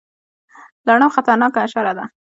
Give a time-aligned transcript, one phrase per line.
[0.87, 2.05] لړم خطرناکه حشره ده